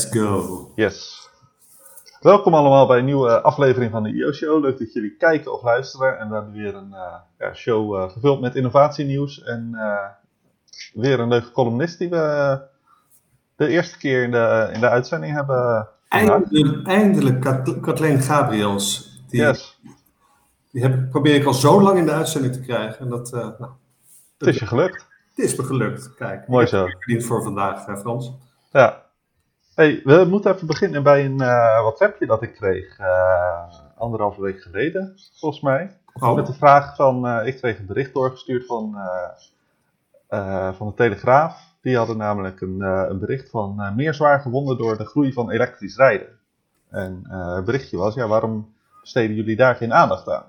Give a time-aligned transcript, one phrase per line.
[0.00, 0.72] Let's go.
[0.74, 1.28] Yes.
[2.20, 4.62] Welkom allemaal bij een nieuwe aflevering van de IO Show.
[4.62, 6.18] Leuk dat jullie kijken of luisteren.
[6.18, 9.42] En we hebben weer een uh, ja, show uh, gevuld met innovatienieuws.
[9.42, 10.04] En uh,
[10.94, 12.58] weer een leuke columnist die we
[13.56, 17.40] de eerste keer in de, in de uitzending hebben Eindelijk, eindelijk
[17.82, 19.18] Kathleen Gabriels.
[19.28, 19.80] Die, yes.
[20.70, 22.98] die heb, probeer ik al zo lang in de uitzending te krijgen.
[22.98, 23.70] En dat, nou,
[24.38, 25.06] het is je gelukt.
[25.34, 26.14] Het is me gelukt.
[26.14, 26.86] Kijk, Mooi zo.
[26.86, 28.32] Verdiend voor vandaag, Frans.
[28.70, 29.08] Ja.
[29.80, 33.62] Hey, we moeten even beginnen bij een uh, WhatsAppje dat ik kreeg uh,
[33.96, 35.96] anderhalve week geleden, volgens mij.
[36.14, 36.34] Oh.
[36.34, 38.96] Met de vraag van, uh, ik kreeg een bericht doorgestuurd van,
[40.72, 41.74] van de Telegraaf.
[41.82, 45.96] Die hadden namelijk een, een bericht van meer zwaar gewonden door de groei van elektrisch
[45.96, 46.28] rijden.
[46.90, 50.44] En het berichtje was, ja, waarom besteden jullie daar geen aandacht aan?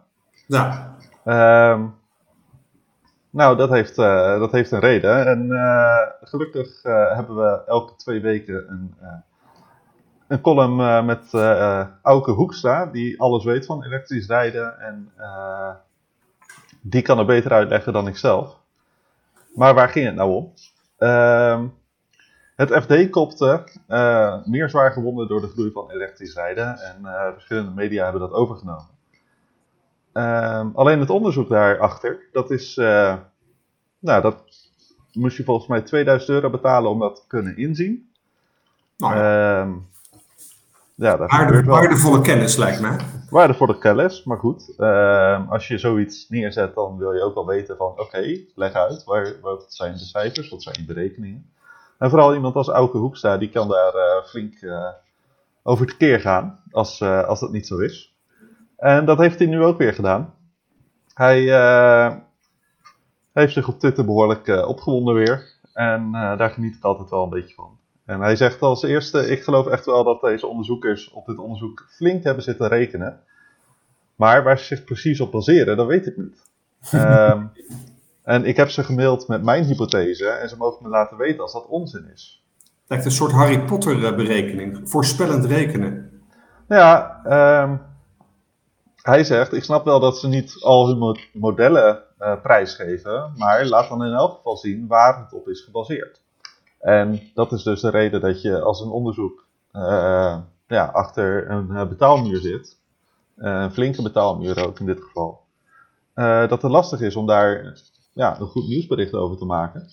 [0.48, 0.95] Ja.
[1.23, 1.86] Ehm,
[3.31, 5.25] nou, dat heeft, uh, dat heeft een reden.
[5.25, 8.95] En uh, gelukkig uh, hebben we elke twee weken een,
[10.31, 11.33] een column met
[12.01, 14.79] Auke Hoekstra, die alles weet van elektrisch rijden.
[14.79, 15.11] En
[16.81, 18.57] die kan het beter uitleggen dan ik zelf.
[19.55, 20.53] Maar waar ging het nou om?
[20.97, 21.67] Ehm,
[22.55, 23.63] het FD kopte
[24.45, 26.77] meer zwaar gewonden door de groei van elektrisch rijden.
[26.79, 26.97] En
[27.33, 28.99] verschillende media hebben dat overgenomen.
[30.13, 33.15] Um, alleen het onderzoek daarachter, dat is, uh,
[33.99, 34.43] nou, dat
[35.13, 38.11] moest je volgens mij 2000 euro betalen om dat te kunnen inzien.
[38.97, 39.19] Nou,
[39.67, 39.87] um,
[41.02, 42.99] ja, dat Waarde, waardevolle kennis lijkt mij.
[43.30, 44.73] Waardevolle kennis, maar goed.
[44.77, 48.73] Um, als je zoiets neerzet, dan wil je ook wel weten van, oké, okay, leg
[48.73, 51.52] uit, waar, wat zijn de cijfers, wat zijn de berekeningen.
[51.97, 54.88] En vooral iemand als Auke Hoekstra, die kan daar uh, flink uh,
[55.63, 58.15] over tekeer gaan, als, uh, als dat niet zo is.
[58.77, 60.33] En dat heeft hij nu ook weer gedaan.
[61.13, 61.41] Hij
[63.33, 65.59] heeft zich op Twitter behoorlijk opgewonden weer.
[65.73, 67.80] En daar geniet ik altijd wel een beetje van.
[68.11, 71.86] En hij zegt als eerste, ik geloof echt wel dat deze onderzoekers op dit onderzoek
[71.89, 73.20] flink hebben zitten rekenen.
[74.16, 76.42] Maar waar ze zich precies op baseren, dat weet ik niet.
[76.94, 77.52] um,
[78.23, 81.54] en ik heb ze gemaild met mijn hypothese en ze mogen me laten weten als
[81.54, 82.44] dat onzin is.
[82.88, 86.21] Lijkt een soort Harry Potter berekening, voorspellend rekenen.
[86.67, 87.21] Ja,
[87.64, 87.82] um,
[88.95, 93.89] hij zegt, ik snap wel dat ze niet al hun modellen uh, prijsgeven, maar laat
[93.89, 96.20] dan in elk geval zien waar het op is gebaseerd.
[96.81, 100.37] En dat is dus de reden dat je als een onderzoek uh,
[100.67, 102.77] ja, achter een uh, betaalmuur zit,
[103.36, 105.41] een flinke betaalmuur ook in dit geval,
[106.14, 107.80] dat het lastig is om daar
[108.14, 109.87] ja, een goed nieuwsbericht over te maken.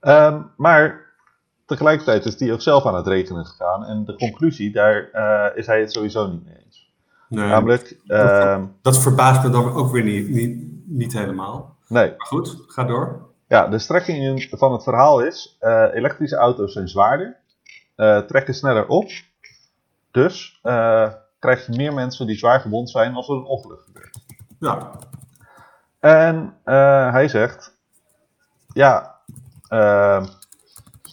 [0.00, 1.06] Um, maar
[1.66, 5.10] tegelijkertijd is hij ook zelf aan het rekenen gegaan en de conclusie, daar
[5.54, 6.68] is hij het sowieso niet mee eens.
[7.28, 11.76] Nee, Namelijk, dat, uh, dat, verbaast me dan ook weer niet, niet, niet helemaal.
[11.88, 12.14] Nee.
[12.16, 13.28] Maar goed, ga door.
[13.48, 17.36] Ja, de strekking van het verhaal is: uh, elektrische auto's zijn zwaarder,
[17.96, 19.10] uh, trekken sneller op.
[20.10, 24.18] Dus uh, krijg je meer mensen die zwaar gewond zijn als er een ongeluk gebeurt.
[24.58, 24.90] Ja.
[26.00, 26.54] En
[27.12, 27.76] hij zegt:
[28.72, 29.16] Ja,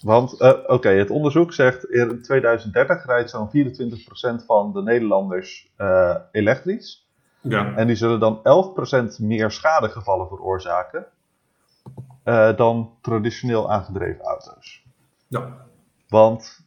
[0.02, 3.50] want, uh, oké, okay, het onderzoek zegt in 2030 rijdt zo'n
[4.42, 5.72] 24% van de Nederlanders
[6.32, 7.08] elektrisch.
[7.42, 7.74] Ja.
[7.76, 8.40] En die zullen dan
[9.20, 11.06] 11% meer schadegevallen veroorzaken
[12.26, 14.84] uh, dan traditioneel aangedreven auto's.
[15.28, 15.66] Ja.
[16.08, 16.64] Want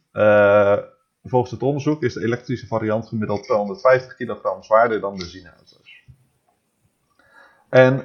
[1.23, 6.03] volgens het onderzoek is de elektrische variant gemiddeld 250 kilogram zwaarder dan benzineauto's.
[7.69, 8.03] En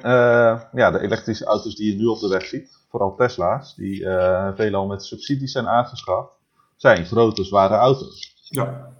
[0.73, 4.05] ja, de elektrische auto's die je nu op de weg ziet, vooral Tesla's, die
[4.55, 6.31] veelal met subsidies zijn aangeschaft,
[6.75, 8.35] zijn grote, zware auto's.
[8.49, 8.91] Ja.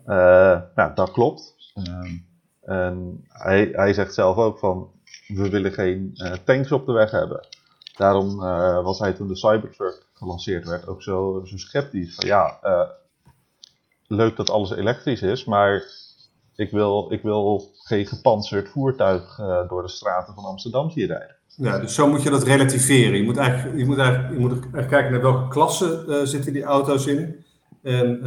[0.75, 1.55] Nou, dat klopt.
[1.75, 2.25] Um,
[2.65, 4.91] en hij, hij zegt zelf ook van,
[5.27, 7.47] we willen geen uh, tanks op de weg hebben.
[7.95, 8.37] Daarom
[8.83, 12.15] was hij toen de Cybertruck gelanceerd werd ook zo, zo sceptisch.
[12.15, 12.59] Van, ja,
[14.07, 15.83] leuk dat alles elektrisch is, maar
[16.55, 19.35] ik wil, ik wil geen gepantserd voertuig
[19.67, 21.35] door de straten van Amsterdam zien rijden.
[21.57, 23.17] Ja, dus zo moet je dat relativeren.
[23.17, 26.63] Je moet eigenlijk, je moet eigenlijk, je moet eigenlijk kijken naar welke klasse zitten die
[26.63, 27.45] auto's in.
[27.83, 28.19] En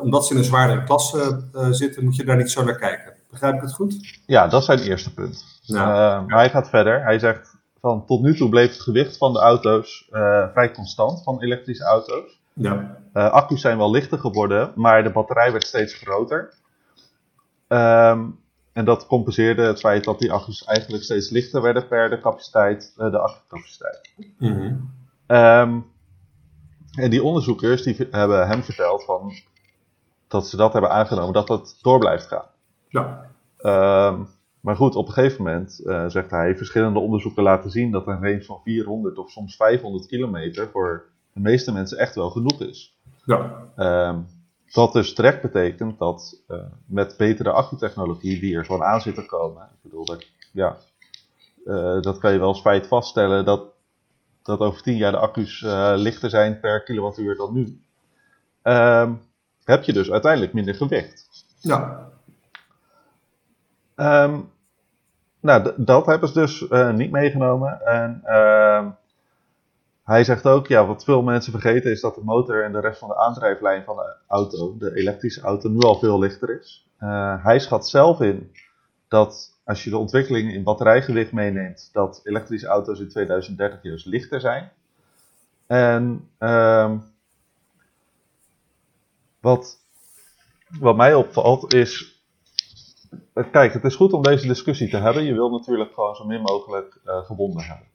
[0.00, 3.14] omdat ze in een zwaardere klasse zitten, moet je daar niet zo naar kijken.
[3.30, 4.20] Begrijp ik het goed?
[4.26, 5.44] Ja, dat is zijn eerste punt.
[5.60, 6.20] Ja.
[6.20, 7.02] Maar hij gaat verder.
[7.02, 7.55] Hij zegt
[7.88, 10.06] van tot nu toe bleef het gewicht van de auto's
[10.52, 12.40] vrij constant, van elektrische auto's.
[12.52, 12.98] Ja.
[13.12, 16.54] accu's zijn wel lichter geworden, maar de batterij werd steeds groter.
[17.68, 18.38] Um,
[18.76, 22.94] En dat compenseerde het feit dat die accu's eigenlijk steeds lichter werden per de capaciteit,
[22.98, 24.14] uh, de accupaciteit.
[24.38, 24.90] Mm -hmm.
[25.36, 25.86] um,
[26.94, 29.32] en die onderzoekers die hebben hem verteld van,
[30.28, 32.44] dat ze dat hebben aangenomen, dat dat door blijft gaan.
[32.88, 33.30] Ja.
[34.08, 34.28] Um,
[34.66, 38.22] maar goed, op een gegeven moment, uh, zegt hij, verschillende onderzoeken laten zien dat een
[38.22, 42.98] range van 400 of soms 500 kilometer voor de meeste mensen echt wel genoeg is.
[43.24, 43.62] Ja.
[43.76, 44.18] Ehm,
[44.72, 49.26] wat dus direct betekent dat uh, met betere accutechnologie die er gewoon aan zit te
[49.26, 49.62] komen.
[49.62, 50.76] Ik bedoel, dat, ja,
[51.64, 53.64] uh, dat kan je wel spijt vaststellen dat,
[54.42, 55.60] dat over tien jaar de accu's
[55.96, 57.80] lichter zijn per kilowattuur dan nu.
[58.62, 59.20] Um,
[59.64, 61.28] heb je dus uiteindelijk minder gewicht.
[61.60, 62.08] Ja.
[63.96, 64.54] Um,
[65.46, 67.86] nou, dat hebben ze dus niet meegenomen.
[67.86, 68.88] En ehm,
[70.04, 72.98] hij zegt ook, ja, wat veel mensen vergeten is dat de motor en de rest
[72.98, 76.86] van de aandrijflijn van de auto, de elektrische auto, nu al veel lichter is.
[77.00, 78.52] Uh, hij schat zelf in
[79.08, 84.40] dat als je de ontwikkeling in batterijgewicht meeneemt, dat elektrische auto's in 2030 juist lichter
[84.40, 84.70] zijn.
[85.66, 87.04] En um,
[89.40, 89.78] wat,
[90.78, 92.15] wat mij opvalt is,
[93.44, 95.24] kijk, het is goed om deze discussie te hebben.
[95.24, 97.86] Je wil natuurlijk gewoon zo min mogelijk uh, gewonden hebben.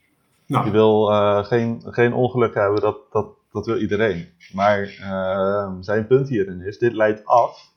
[0.45, 0.65] Nou.
[0.65, 4.27] Je wil uh, geen, geen ongeluk hebben, dat, dat, dat wil iedereen.
[4.53, 7.69] Maar uh, zijn punt hierin is, dit leidt af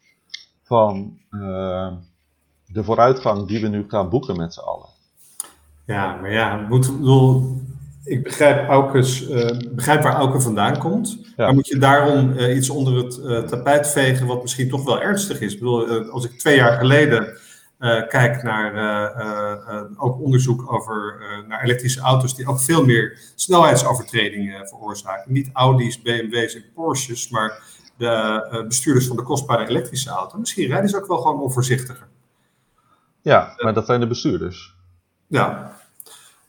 [0.62, 1.92] van uh,
[2.66, 4.88] de vooruitgang die we nu gaan boeken met z'n allen.
[5.86, 7.60] Ja, maar ja, moet, bedoel,
[8.04, 9.28] ik begrijp, Aukes,
[9.74, 11.18] begrijp waar Auke vandaan komt.
[11.36, 11.44] Ja.
[11.44, 15.52] Maar moet je daarom iets onder het tapijt vegen wat misschien toch wel ernstig is?
[15.52, 17.38] Ik bedoel, als ik twee jaar geleden uh,
[18.08, 24.68] kijk naar uh, uh, ook onderzoek over naar elektrische auto's die ook veel meer snelheidsovertredingen
[24.68, 25.32] veroorzaken.
[25.32, 27.62] Niet Audi's, BMW's en Porsches, maar
[27.96, 30.38] de bestuurders van de kostbare elektrische auto.
[30.38, 32.06] Misschien rijden ze ook wel gewoon onvoorzichtiger.
[33.22, 34.74] Ja, maar dat zijn de bestuurders.
[35.26, 35.76] Ja.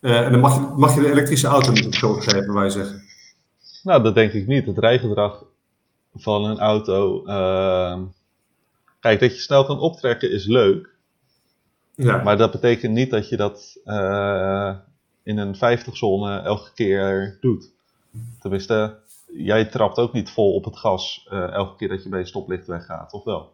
[0.02, 3.04] en dan mag je, mag je de elektrische auto niet op schuld geven, wij zeggen.
[3.84, 4.66] Nou, dat denk ik niet.
[4.66, 5.44] Het rijgedrag
[6.16, 7.22] van een auto.
[9.00, 10.95] kijk, dat je snel kan optrekken is leuk.
[11.96, 12.24] Ja.
[12.24, 14.76] Maar dat betekent niet dat je dat uh,
[15.24, 17.72] in een 50-zone elke keer doet.
[18.40, 18.98] Tenminste,
[19.34, 22.26] jij trapt ook niet vol op het gas uh, elke keer dat je bij je
[22.26, 23.54] stoplicht weggaat, of wel?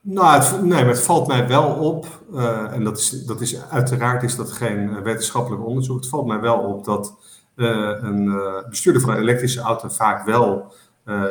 [0.00, 3.62] Nou, het, nee, maar het valt mij wel op, uh, en dat is, dat is
[3.68, 5.96] uiteraard is dat geen wetenschappelijk onderzoek.
[5.96, 7.16] Het valt mij wel op dat
[7.56, 10.72] een bestuurder van een elektrische auto vaak wel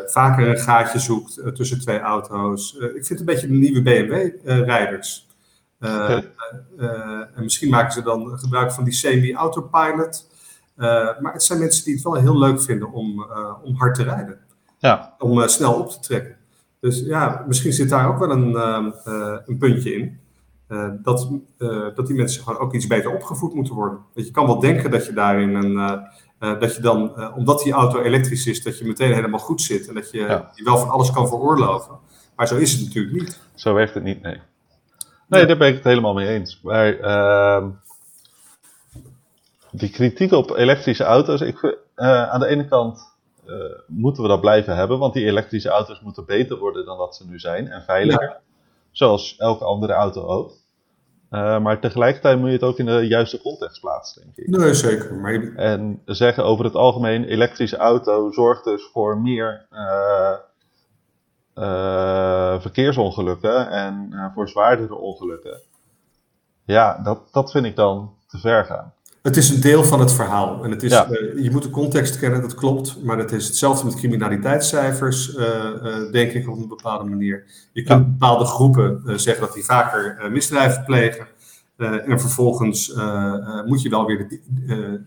[0.05, 2.73] vaker een gaatje zoekt tussen twee auto's.
[2.73, 5.30] ik vind het een beetje de nieuwe BMW-rijders.
[5.81, 6.17] Uh,
[6.79, 10.29] uh, en misschien maken ze dan gebruik van die semi-autopilot.
[10.77, 10.87] Uh,
[11.19, 13.25] maar het zijn mensen die het wel heel leuk vinden om,
[13.63, 14.39] om hard te rijden.
[14.77, 15.15] Ja.
[15.19, 16.35] Om snel op te trekken.
[16.79, 18.55] Dus ja, misschien zit daar ook wel een,
[19.45, 20.19] een puntje in.
[21.03, 21.29] dat,
[21.95, 23.99] dat die mensen gewoon ook iets beter opgevoed moeten worden.
[24.13, 26.01] Want je kan wel denken dat je daarin een.
[26.59, 29.87] dat je dan, omdat die auto elektrisch is, dat je meteen helemaal goed zit.
[29.87, 30.51] En dat je, Ja.
[30.53, 31.99] je wel van alles kan veroorloven.
[32.35, 33.39] Maar zo is het natuurlijk niet.
[33.55, 34.41] Zo werkt het niet, nee.
[35.31, 36.59] Nee, daar ben ik het helemaal mee eens.
[36.61, 37.65] Maar uh,
[39.71, 43.11] die kritiek op elektrische auto's, ik, uh, aan de ene kant
[43.45, 43.55] uh,
[43.87, 47.27] moeten we dat blijven hebben, want die elektrische auto's moeten beter worden dan dat ze
[47.27, 48.27] nu zijn en veiliger.
[48.27, 48.39] Ja.
[48.91, 50.51] Zoals elke andere auto ook.
[51.31, 54.57] Uh, maar tegelijkertijd moet je het ook in de juiste context plaatsen, denk ik.
[54.57, 55.15] Nee, zeker.
[55.15, 55.55] Maar.
[55.55, 59.65] En zeggen over het algemeen, elektrische auto zorgt dus voor meer
[62.59, 65.59] verkeersongelukken en uh, voor zwaardere ongelukken.
[66.65, 68.93] Ja, dat, dat vind ik dan te ver gaan.
[69.21, 70.63] Het is een deel van het verhaal.
[70.63, 71.09] En het is, Ja.
[71.09, 73.03] uh, je moet de context kennen, dat klopt.
[73.03, 75.35] Maar het is hetzelfde met criminaliteitscijfers,
[76.11, 77.45] denk ik, op een bepaalde manier.
[77.73, 78.09] Je kunt Ja.
[78.11, 81.27] bepaalde groepen zeggen dat die vaker misdrijven plegen.
[81.77, 82.93] en vervolgens
[83.65, 85.01] moet je wel, weer de,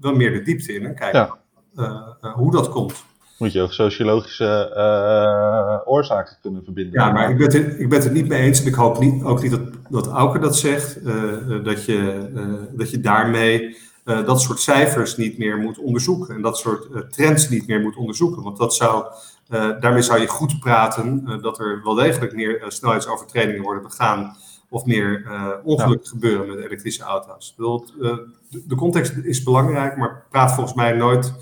[0.00, 1.38] wel meer de diepte in en kijken
[1.74, 2.32] Ja.
[2.34, 3.04] hoe dat komt.
[3.40, 6.92] Moet je ook sociologische uh, oorzaken kunnen verbinden.
[7.00, 8.60] Ja, maar ik ben, het, ik ben het niet mee eens.
[8.60, 11.02] En ik hoop niet, ook niet dat, dat Auke dat zegt.
[11.02, 12.42] eh, eh, dat, je, eh,
[12.78, 16.34] dat je daarmee eh, dat soort cijfers niet meer moet onderzoeken.
[16.34, 18.42] En dat soort eh, trends niet meer moet onderzoeken.
[18.42, 19.04] Want dat zou,
[19.48, 23.82] eh, daarmee zou je goed praten eh, dat er wel degelijk meer eh, snelheidsovertredingen worden
[23.82, 24.36] begaan.
[24.68, 27.48] Of meer eh, ongelukken gebeuren met elektrische auto's.
[27.50, 28.16] Ik bedoel, eh,
[28.50, 31.32] de, de context is belangrijk, maar praat volgens mij nooit.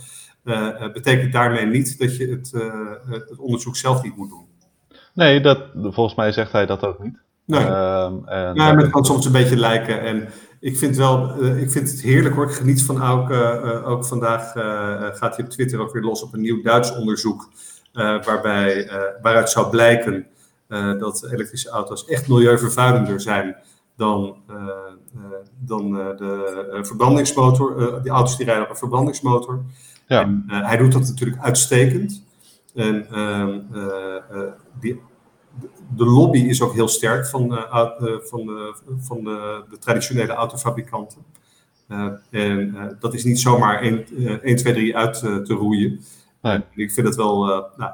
[0.49, 4.47] Eh, eh, betekent daarmee niet dat je het, eh, het onderzoek zelf niet moet doen.
[5.14, 7.19] Nee, dat, volgens mij zegt hij dat ook niet.
[7.45, 7.64] Nee.
[7.64, 10.00] Ehm, en Ja, maar het kan soms een beetje lijken.
[10.00, 10.28] En
[10.61, 12.45] ik vind, wel, ik vind het heerlijk hoor.
[12.45, 13.35] Ik geniet van Auke.
[13.35, 14.52] eh, ook vandaag
[15.19, 17.50] gaat hij op Twitter ook weer los op een nieuw Duits onderzoek.
[18.25, 18.90] waarbij,
[19.23, 20.26] waaruit zou blijken
[20.99, 23.57] dat elektrische auto's echt milieuvervuilender zijn
[23.97, 24.37] dan,
[25.59, 28.00] dan de verbrandingsmotor.
[28.02, 29.62] die auto's die rijden op een verbrandingsmotor.
[30.09, 30.23] Ja.
[30.23, 32.25] En, eh, hij doet dat natuurlijk uitstekend.
[32.75, 35.00] En ehm, eh, eh, die,
[35.97, 37.49] de lobby is ook heel sterk van,
[38.23, 41.23] van, de, van de, de traditionele autofabrikanten.
[42.31, 44.07] En dat is niet zomaar 1,
[44.43, 46.00] 1 2, 3 uit te roeien.
[46.43, 46.61] Nee.
[46.75, 47.47] Ik vind het wel,
[47.77, 47.93] nou,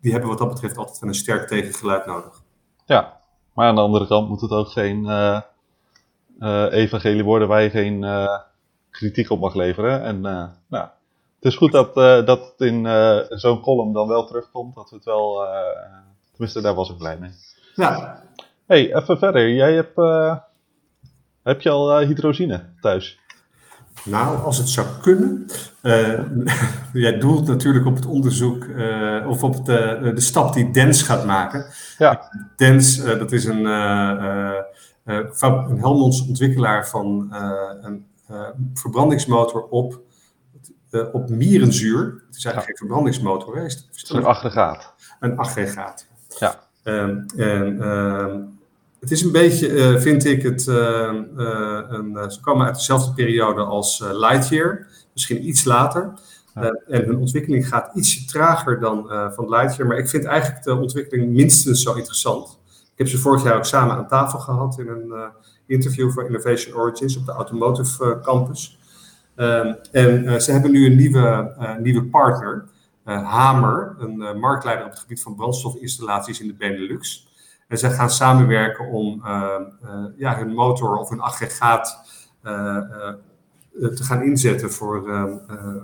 [0.00, 2.42] die hebben wat dat betreft altijd een sterk tegengeluid nodig.
[2.84, 3.20] Ja,
[3.54, 5.08] maar aan de andere kant moet het ook geen
[6.70, 8.06] evangelie worden waar je geen
[8.90, 10.02] kritiek op mag leveren.
[10.02, 10.20] En
[10.68, 10.88] nou,
[11.44, 11.94] het is goed dat,
[12.26, 12.86] dat het in
[13.28, 15.46] zo'n column dan wel terugkomt, dat we het wel,
[16.30, 17.30] tenminste daar was ik blij mee.
[17.74, 18.22] Ja.
[18.66, 19.50] hey, even verder.
[19.50, 19.96] Jij hebt,
[21.42, 23.18] heb je al hydrozine thuis?
[24.04, 25.46] Nou, als het zou kunnen.
[26.92, 28.66] Jij doelt natuurlijk op het onderzoek
[29.26, 31.66] of op de, de stap die Dens gaat maken.
[31.98, 32.30] Ja.
[32.56, 33.64] Dens, dat is een,
[35.04, 37.34] een Helmonds ontwikkelaar van
[37.82, 38.06] een
[38.74, 40.02] verbrandingsmotor op,
[41.12, 42.22] op mierenzuur.
[42.26, 42.62] Het is eigenlijk ja.
[42.62, 43.88] geen verbrandingsmotor geweest.
[44.08, 44.94] Een aggregaat.
[45.20, 46.06] Een aggregaat.
[46.38, 46.60] Ja.
[46.82, 48.40] en ehm,
[49.00, 50.76] het is een beetje, uh, vind ik, het, uh,
[51.88, 56.12] een, ze komen uit dezelfde periode als Lightyear, misschien iets later.
[56.54, 56.80] Ja.
[56.86, 61.32] en hun ontwikkeling gaat iets trager dan van Lightyear, maar ik vind eigenlijk de ontwikkeling
[61.32, 62.58] minstens zo interessant.
[62.68, 65.30] Ik heb ze vorig jaar ook samen aan tafel gehad in een
[65.66, 68.78] interview voor Innovation Origins op de Automotive Campus.
[69.36, 72.64] Ehm, en ze hebben nu een nieuwe, nieuwe partner,
[73.04, 77.28] Hamer, een marktleider op het gebied van brandstofinstallaties in de Benelux.
[77.68, 79.60] En zij gaan samenwerken om uh,
[80.16, 82.08] ja, hun motor of hun aggregaat
[83.72, 85.02] te gaan inzetten voor,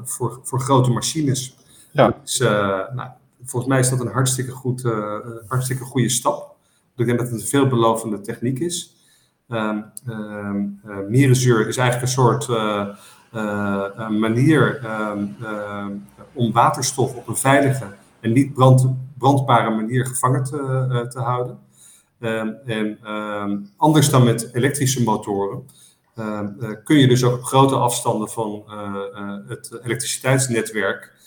[0.04, 1.56] voor, voor grote machines.
[1.92, 2.14] Ja.
[2.22, 3.08] Dus, nou,
[3.44, 4.82] volgens mij is dat een hartstikke, goed,
[5.46, 6.56] hartstikke goede stap.
[6.96, 8.96] Ik denk dat het een veelbelovende techniek is.
[9.48, 10.66] Ehm, ehm,
[11.08, 12.48] mierenzuur is eigenlijk een soort
[14.18, 14.80] manier
[16.32, 17.86] om waterstof op een veilige
[18.20, 21.58] en niet brand, brandbare manier gevangen te, te houden.
[22.20, 25.66] Ehm, en ehm, anders dan met elektrische motoren
[26.16, 31.18] ehm, eh, kun je dus ook op grote afstanden van eh, eh, het elektriciteitsnetwerk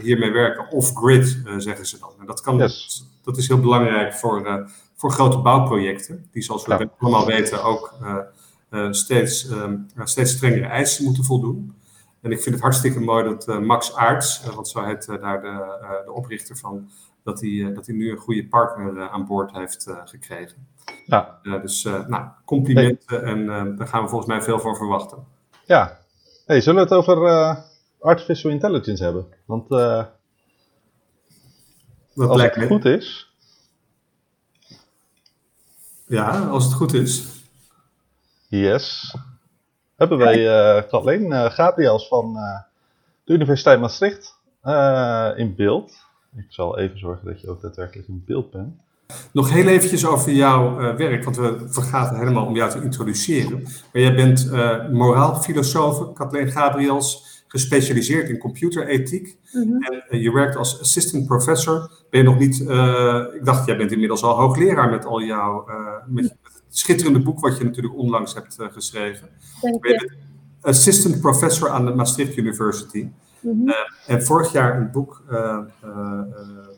[0.00, 0.70] hiermee werken.
[0.70, 2.10] Off-grid zeggen ze dan.
[2.20, 3.04] En dat, kan, yes.
[3.22, 6.90] dat is heel belangrijk voor, voor grote bouwprojecten, die zoals we ja.
[6.98, 7.94] allemaal weten ook
[8.90, 9.48] steeds,
[10.04, 11.74] steeds strengere eisen moeten voldoen.
[12.20, 16.12] En ik vind het hartstikke mooi dat Max Aarts, want zo heet daar de, de
[16.12, 16.88] oprichter van
[17.22, 20.66] dat hij, dat hij nu een goede partner aan boord heeft gekregen.
[21.06, 21.38] Ja.
[21.42, 25.18] dus nou, complimenten en daar gaan we volgens mij veel van verwachten.
[25.64, 25.98] Ja.
[26.46, 27.58] Hey, zullen we het over
[28.00, 29.26] artificial intelligence hebben?
[29.44, 29.68] Want
[32.14, 32.70] dat als lijkt het me.
[32.70, 33.32] goed is...
[36.06, 37.43] Ja, als het goed is.
[38.60, 39.16] Yes.
[39.96, 42.60] Hebben wij uh, Kathleen uh, Gabriels van uh,
[43.24, 44.38] de Universiteit Maastricht
[45.36, 45.92] in beeld.
[46.36, 48.74] Ik zal even zorgen dat je ook daadwerkelijk in beeld bent.
[49.32, 53.62] Nog heel eventjes over jouw uh, werk, want we vergaten helemaal om jou te introduceren.
[53.62, 59.36] Maar jij bent uh, moraalfilosoof, Kathleen Gabriels, gespecialiseerd in computerethiek.
[59.52, 59.64] Mhm.
[59.64, 59.82] Mm -hmm.
[59.82, 61.90] En uh, je werkt als assistant professor.
[62.10, 62.60] Ben je nog niet,
[63.34, 65.66] ik dacht, jij bent inmiddels al hoogleraar met al jouw,
[66.06, 66.36] met
[66.78, 69.28] schitterende boek wat je natuurlijk onlangs hebt geschreven.
[69.60, 70.12] Dank je.
[70.60, 73.08] assistant professor aan de Maastricht University.
[73.40, 73.68] Mm -hmm.
[73.68, 73.74] uh,
[74.06, 75.58] en vorig jaar een boek uh,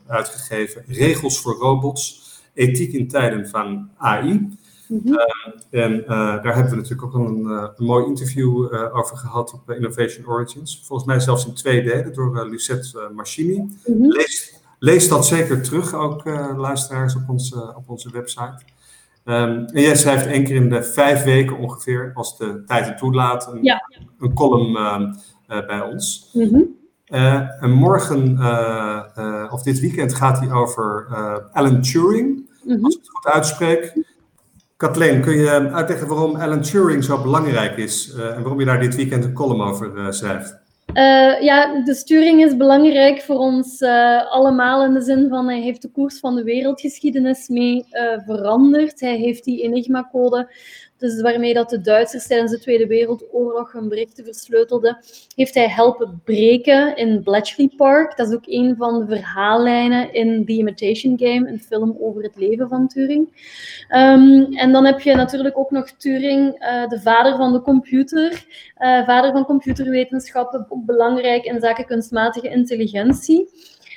[0.06, 2.24] uitgegeven, Regels voor Robots,
[2.54, 4.32] Ethiek in tijden van AI.
[4.32, 5.18] Mm -hmm.
[5.70, 7.44] en daar hebben we natuurlijk ook een,
[7.76, 10.82] een mooi interview over gehad op Innovation Origins.
[10.84, 13.58] Volgens mij zelfs in twee delen door Lucette Machini.
[13.58, 14.10] Mm -hmm.
[14.10, 16.24] lees, lees, dat zeker terug, ook
[16.56, 18.62] luisteraars, op onze, op onze website.
[19.28, 22.98] Um, en jij schrijft één keer in de vijf weken ongeveer, als de tijd het
[22.98, 23.82] toelaat, een, ja.
[24.18, 26.30] een column uh, bij ons.
[26.32, 26.76] Mm -hmm.
[27.08, 31.06] uh, en morgen, uh, of dit weekend, gaat hij over
[31.52, 32.84] Alan Turing, mm -hmm.
[32.84, 34.04] als ik het goed uitspreek.
[34.76, 38.94] Kathleen, kun je uitleggen waarom Alan Turing zo belangrijk is en waarom je daar dit
[38.94, 40.58] weekend een column over schrijft?
[40.96, 45.60] Uh, ja, de Turing is belangrijk voor ons uh, allemaal in de zin van hij
[45.60, 49.00] heeft de koers van de wereldgeschiedenis mee uh, veranderd.
[49.00, 50.50] Hij heeft die Enigma-code,
[50.98, 54.98] dus waarmee dat de Duitsers tijdens de Tweede Wereldoorlog hun berichten versleutelden,
[55.34, 58.16] heeft hij helpen breken in Bletchley Park.
[58.16, 62.36] Dat is ook een van de verhaallijnen in The Imitation Game, een film over het
[62.36, 63.28] leven van Turing.
[63.90, 66.52] Um, en dan heb je natuurlijk ook nog Turing,
[66.88, 68.46] de vader van de computer,
[69.06, 73.48] vader van computerwetenschappen, ook belangrijk in zaken kunstmatige intelligentie.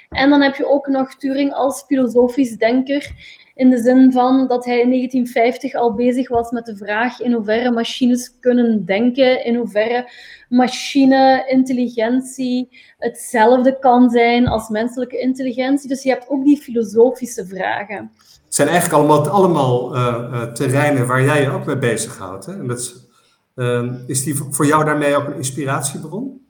[0.09, 3.11] En dan heb je ook nog Turing als filosofisch denker,
[3.59, 7.33] in de zin van dat hij in 1950 al bezig was met de vraag in
[7.33, 10.11] hoeverre machines kunnen denken, in hoeverre
[10.49, 15.89] machine-intelligentie hetzelfde kan zijn als menselijke intelligentie.
[15.89, 18.11] Dus je hebt ook die filosofische vragen.
[18.45, 22.45] Het zijn eigenlijk allemaal, allemaal uh, uh, terreinen waar jij je ook mee bezighoudt.
[22.45, 22.53] Hè?
[22.53, 23.07] En dat
[23.55, 26.47] uh, is die voor jou daarmee ook een inspiratiebron?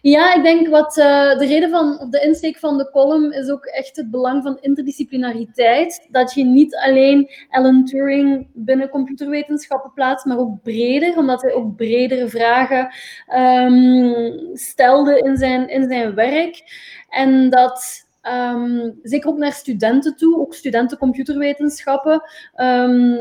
[0.00, 3.64] Ja, ik denk wat uh, de reden van, de insteek van de column is ook
[3.64, 6.06] echt het belang van interdisciplinariteit.
[6.10, 11.76] Dat je niet alleen Alan Turing binnen computerwetenschappen plaatst, maar ook breder, omdat hij ook
[11.76, 12.94] bredere vragen
[13.34, 16.62] um, stelde in zijn, in zijn werk.
[17.08, 22.22] En dat Um, zeker ook naar studenten toe, ook studenten computerwetenschappen.
[22.56, 23.14] Um,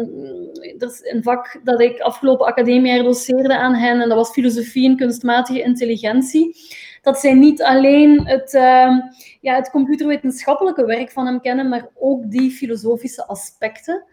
[0.77, 4.89] er is een vak dat ik afgelopen academiejaar doseerde aan hen, en dat was filosofie
[4.89, 6.55] en kunstmatige intelligentie.
[7.01, 8.97] Dat zij niet alleen het, uh,
[9.41, 14.03] ja, het computerwetenschappelijke werk van hem kennen, maar ook die filosofische aspecten.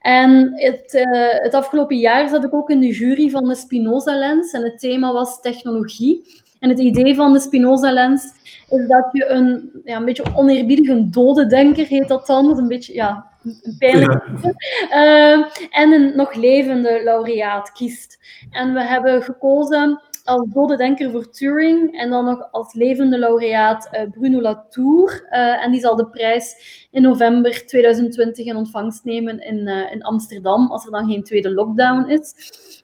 [0.00, 4.52] En het, uh, het afgelopen jaar zat ik ook in de jury van de Spinoza-lens
[4.52, 6.42] en het thema was technologie.
[6.60, 8.24] En het idee van de Spinoza-lens
[8.68, 12.62] is dat je een, ja, een beetje oneerbiedige dode denker, heet dat dan, dat is
[12.62, 14.54] een beetje ja, een pijnlijk ja.
[14.90, 18.18] uh, en een nog levende laureaat kiest.
[18.50, 20.00] En we hebben gekozen
[20.30, 25.26] als dode denker voor Turing en dan nog als levende laureaat uh, Bruno Latour.
[25.30, 26.56] Uh, en die zal de prijs
[26.90, 31.54] in november 2020 in ontvangst nemen in, uh, in Amsterdam, als er dan geen tweede
[31.54, 32.34] lockdown is.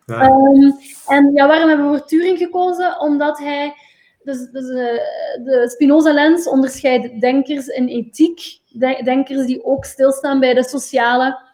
[0.07, 0.29] Ja.
[0.29, 0.77] Um,
[1.07, 3.01] en ja, waarom hebben we voor Turing gekozen?
[3.01, 3.75] Omdat hij
[4.23, 4.77] dus, dus uh,
[5.45, 8.61] de Spinoza-lens onderscheidt denkers in ethiek,
[9.05, 11.46] denkers die ook stilstaan bij de sociale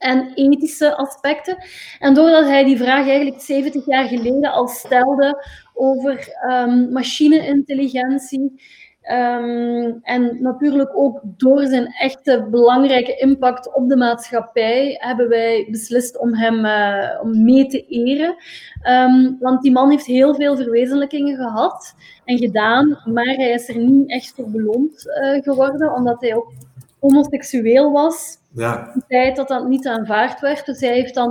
[0.00, 1.56] en ethische aspecten.
[1.98, 8.52] En doordat hij die vraag eigenlijk 70 jaar geleden al stelde over um, machine-intelligentie,
[9.02, 16.18] um, en natuurlijk ook door zijn echte belangrijke impact op de maatschappij hebben wij beslist
[16.18, 18.36] om hem uh, om mee te eren.
[18.88, 23.78] Um, want die man heeft heel veel verwezenlijkingen gehad en gedaan, maar hij is er
[23.78, 26.52] niet echt voor beloond uh, geworden, omdat hij ook
[27.00, 28.38] homoseksueel was.
[28.52, 28.90] Ja.
[28.94, 30.66] De tijd dat dat niet aanvaard werd.
[30.66, 31.30] Dus hij heeft dan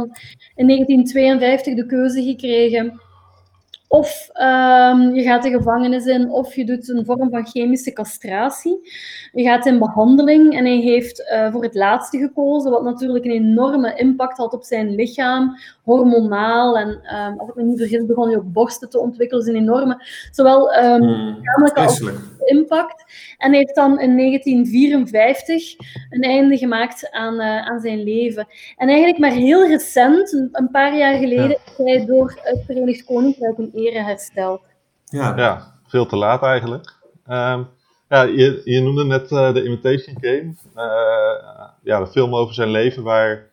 [0.55, 3.01] in 1952 de keuze gekregen
[3.91, 8.89] of um, je gaat de gevangenis in, of je doet een vorm van chemische castratie.
[9.31, 13.31] Je gaat in behandeling en hij heeft uh, voor het laatste gekozen, wat natuurlijk een
[13.31, 15.57] enorme impact had op zijn lichaam,
[15.89, 16.77] hormonaal.
[16.77, 19.45] En um, als ik me niet vergis, begon hij ook borsten te ontwikkelen.
[19.45, 22.11] Dus een enorme, zowel um, lichamelijke als
[22.45, 23.03] impact.
[23.37, 25.75] En hij heeft dan in 1954
[26.09, 28.47] een einde gemaakt aan, uh, aan zijn leven.
[28.77, 31.55] En eigenlijk maar heel recent, een, een paar jaar geleden, ja.
[31.65, 34.61] is hij door het Verenigd Koninkrijk in ere hersteld.
[35.05, 36.97] Ja, ja veel te laat eigenlijk.
[37.27, 37.67] Um,
[38.09, 40.55] ja, je, je noemde net uh, The Imitation Game.
[40.75, 43.48] Uh, ja, de film over zijn leven waar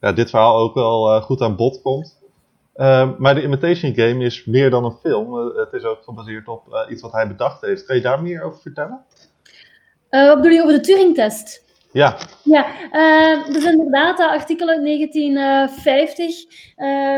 [0.00, 2.18] ja, dit verhaal ook wel uh, goed aan bod komt.
[2.76, 5.38] Uh, maar The Imitation Game is meer dan een film.
[5.38, 7.84] Uh, het is ook gebaseerd op uh, iets wat hij bedacht heeft.
[7.84, 9.04] Kan je daar meer over vertellen?
[10.10, 11.66] wat bedoel je over de Turing-test?
[11.92, 12.16] Ja.
[12.44, 12.66] Ja,
[13.52, 16.44] dus inderdaad, dat artikel uit 1950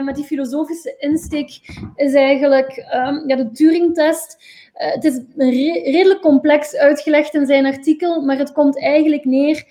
[0.05, 1.61] met die filosofische insteek
[1.95, 4.45] is eigenlijk um, ja, de Turing-test.
[4.73, 9.65] het is re redelijk complex uitgelegd in zijn artikel, maar het komt eigenlijk neer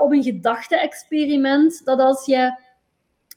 [0.00, 2.62] op een gedachte-experiment dat als je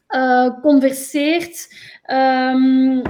[0.10, 1.74] uh, converseert
[2.12, 3.02] um,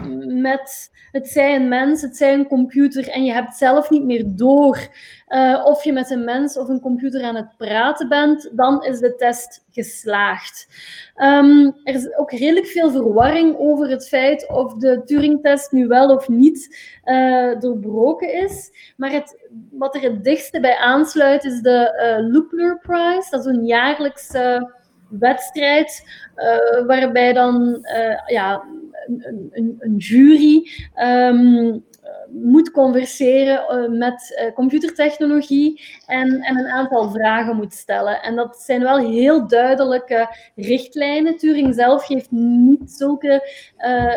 [0.42, 4.24] met het zij een mens, het zij een computer en je hebt zelf niet meer
[4.26, 4.88] door
[5.28, 9.00] uh, of je met een mens of een computer aan het praten bent, dan is
[9.00, 10.68] de test geslaagd.
[11.16, 16.16] Um, er is ook redelijk veel verwarring over het feit of de Turing-test nu wel
[16.16, 18.72] of niet uh, doorbroken is.
[18.98, 23.28] Maar het, wat er het dichtste bij aansluit is de Loopler Prize.
[23.30, 24.76] Dat is een jaarlijkse
[25.10, 28.64] wedstrijd, uh, waarbij dan uh, ja,
[29.08, 31.86] een, een, een jury um,
[32.30, 38.22] moet converseren uh, met computertechnologie en, en een aantal vragen moet stellen.
[38.22, 41.38] En dat zijn wel heel duidelijke richtlijnen.
[41.38, 43.50] Turing zelf geeft niet zulke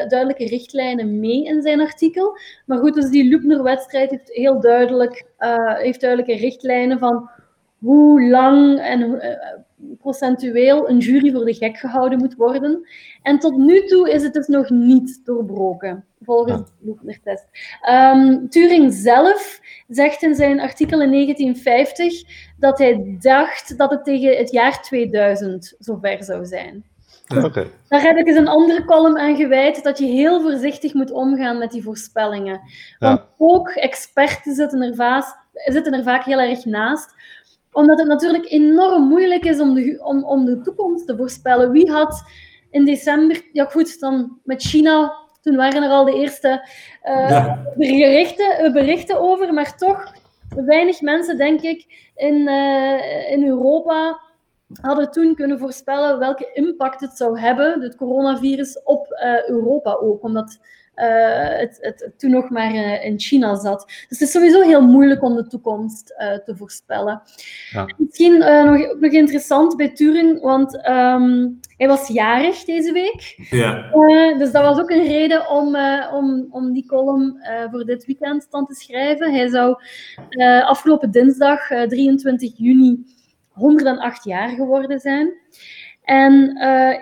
[0.08, 2.38] duidelijke richtlijnen mee in zijn artikel.
[2.66, 5.26] Maar goed, dus die Loopner-wedstrijd heeft heel duidelijk,
[5.78, 7.30] heeft duidelijke richtlijnen van
[7.80, 9.20] hoe lang en
[9.98, 12.88] procentueel een jury voor de gek gehouden moet worden.
[13.22, 17.46] En tot nu toe is het dus nog niet doorbroken, volgens de Loefner-test.
[17.90, 22.22] Um, Turing zelf zegt in zijn artikel in 1950
[22.58, 26.84] dat hij dacht dat het tegen het jaar 2000 zover zou zijn.
[27.38, 27.70] Okay.
[27.88, 31.58] Daar heb ik eens een andere column aan gewijd, dat je heel voorzichtig moet omgaan
[31.58, 32.60] met die voorspellingen.
[32.98, 33.28] Want ja.
[33.38, 37.14] ook experten zitten er, zitten er vaak heel erg naast
[37.72, 41.70] omdat het natuurlijk enorm moeilijk is om de, om, om de toekomst te voorspellen.
[41.70, 42.22] Wie had
[42.70, 46.68] in december, ja goed, dan met China, toen waren er al de eerste
[47.04, 47.62] uh, ja.
[47.76, 50.12] berichten, berichten over, maar toch,
[50.54, 54.20] weinig mensen, denk ik, in, uh, in Europa
[54.80, 60.22] hadden toen kunnen voorspellen welke impact het zou hebben, het coronavirus, op uh, Europa ook.
[60.22, 60.58] Omdat
[61.00, 63.84] het, het, toen nog maar in China zat.
[63.86, 66.06] Dus het is sowieso heel moeilijk om de toekomst
[66.44, 67.22] te voorspellen.
[67.70, 67.94] Ja.
[67.96, 73.46] Misschien nog, nog interessant bij Turing, want ehm, hij was jarig deze week.
[73.50, 73.90] Ja.
[74.38, 75.76] dus dat was ook een reden om,
[76.12, 79.32] om, om die column voor dit weekend dan te schrijven.
[79.32, 79.76] Hij zou
[80.64, 83.04] afgelopen dinsdag, 23 juni,
[83.60, 85.32] 108 jaar geworden zijn.
[86.02, 86.94] En uh,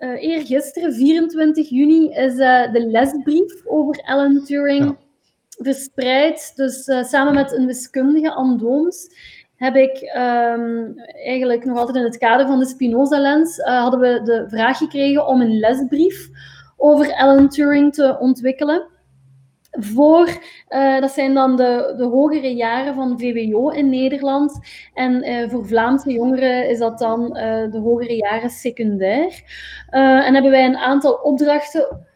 [0.00, 4.96] uh, eergisteren, 24 juni, is uh, de lesbrief over Alan Turing
[5.48, 6.52] verspreid.
[6.56, 9.10] Dus samen met een wiskundige, Anne Dooms,
[9.56, 14.44] heb ik um, eigenlijk nog altijd in het kader van de Spinoza-lens, hadden we de
[14.48, 16.28] vraag gekregen om een lesbrief
[16.76, 18.86] over Alan Turing te ontwikkelen
[19.70, 20.28] voor,
[20.68, 24.58] uh, dat zijn dan de, de hogere jaren van VWO in Nederland.
[24.94, 29.42] En uh, voor Vlaamse jongeren is dat dan uh, de hogere jaren secundair.
[29.90, 32.06] en hebben wij een aantal opdrachten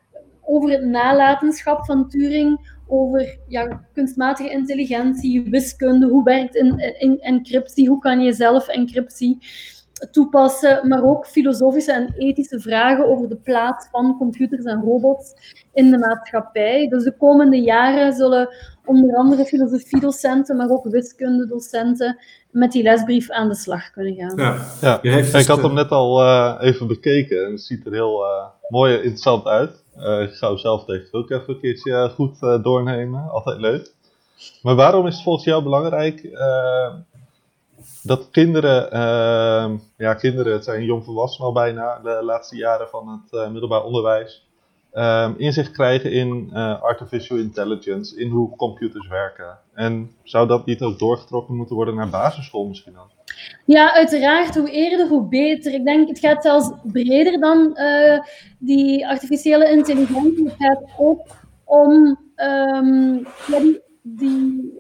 [0.43, 7.89] over het nalatenschap van Turing, over ja, kunstmatige intelligentie, wiskunde, hoe werkt in, in, encryptie,
[7.89, 9.39] hoe kan je zelf encryptie
[10.11, 15.35] toepassen, maar ook filosofische en ethische vragen over de plaats van computers en robots
[15.73, 16.89] in de maatschappij.
[16.89, 18.49] Dus de komende jaren zullen
[18.85, 22.19] onder andere filosofiedocenten, maar ook wiskundedocenten
[22.51, 24.37] met die lesbrief aan de slag kunnen gaan.
[24.81, 25.39] Ja, ja.
[25.39, 28.93] ik had hem net al uh, even bekeken en het ziet er heel uh, mooi
[28.95, 29.85] en interessant uit.
[29.99, 33.95] Uh, ik zou zelf tegen ook even een keertje goed doornemen, altijd leuk.
[34.63, 36.29] Maar waarom is het volgens jou belangrijk
[38.03, 43.33] dat kinderen, uh, ja, kinderen, het zijn jongvolwassenen al bijna, de laatste jaren van het
[43.33, 44.47] uh, middelbaar onderwijs,
[44.95, 49.59] uh, inzicht krijgen in uh, artificial intelligence, in hoe computers werken.
[49.75, 53.11] En zou dat niet ook doorgetrokken moeten worden naar basisschool misschien dan?
[53.65, 54.55] Ja, uiteraard.
[54.55, 55.75] Hoe eerder, hoe beter.
[55.75, 58.21] Ik denk, het gaat zelfs breder dan uh,
[58.59, 60.45] die artificiële intelligentie.
[60.45, 61.27] Het gaat ook
[61.65, 64.73] om um, ja, die, die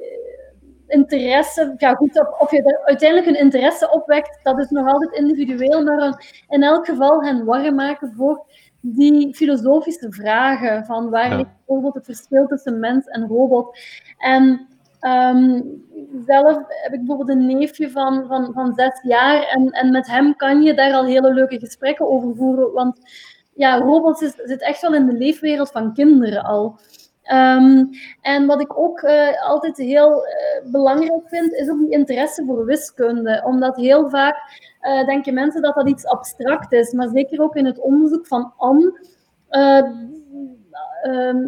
[0.92, 5.12] interesse, ja goed, of, of je er uiteindelijk een interesse opwekt, dat is nog altijd
[5.12, 8.44] individueel, maar in elk geval hen warm maken voor
[8.80, 11.36] die filosofische vragen van waar ja.
[11.36, 13.78] ligt bijvoorbeeld het verschil tussen mens en robot.
[14.18, 14.66] En
[15.00, 15.84] um,
[16.26, 20.36] zelf heb ik bijvoorbeeld een neefje van, van, van zes jaar en, en met hem
[20.36, 23.00] kan je daar al hele leuke gesprekken over voeren, want
[23.54, 26.78] ja, robots zit echt wel in de leefwereld van kinderen al.
[27.30, 32.44] Um, en wat ik ook uh, altijd heel uh, belangrijk vind, is ook die interesse
[32.46, 33.42] voor wiskunde.
[33.44, 34.36] Omdat heel vaak
[34.82, 36.92] uh, denken mensen dat dat iets abstract is.
[36.92, 39.08] Maar zeker ook in het onderzoek van Anne.
[39.50, 40.20] Um,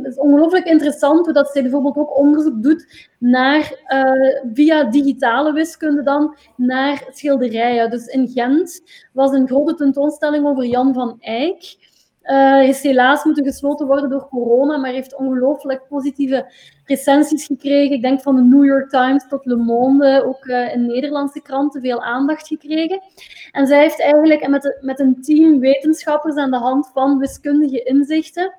[0.02, 3.78] het is ongelooflijk interessant hoe dat bijvoorbeeld ook onderzoek doet naar,
[4.52, 7.90] via digitale wiskunde dan, naar schilderijen.
[7.90, 8.82] Dus in Gent
[9.12, 11.76] was een grote tentoonstelling over Jan van Eyck.
[12.24, 16.52] Uh, is helaas moeten gesloten worden door corona, maar heeft ongelooflijk positieve
[16.84, 17.96] recensies gekregen.
[17.96, 21.80] Ik denk van de New York Times tot Le Monde, ook uh, in Nederlandse kranten,
[21.80, 23.02] veel aandacht gekregen.
[23.52, 28.54] En zij heeft eigenlijk met, met een team wetenschappers aan de hand van wiskundige inzichten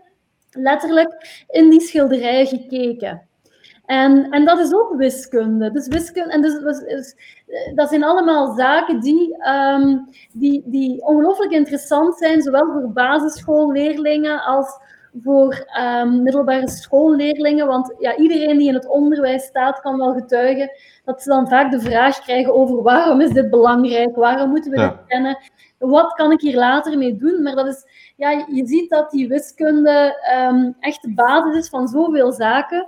[0.56, 3.28] letterlijk in die schilderijen gekeken.
[3.86, 5.71] En, en dat is ook wiskunde.
[5.71, 7.15] Dus wiskunde en dus, dus, dus
[7.76, 14.80] dat zijn allemaal zaken die, um, die, die ongelooflijk interessant zijn, zowel voor basisschoolleerlingen als
[15.21, 17.67] voor um, middelbare schoolleerlingen.
[17.67, 20.71] Want ja, iedereen die in het onderwijs staat, kan wel getuigen
[21.06, 24.78] dat ze dan vaak de vraag krijgen over waarom is dit belangrijk, waarom moeten we
[24.78, 25.38] dit kennen,
[25.78, 27.43] wat kan ik hier later mee doen.
[27.43, 30.15] Maar dat is, ja, je ziet dat die wiskunde
[30.50, 32.88] um, echt de basis is van zoveel zaken.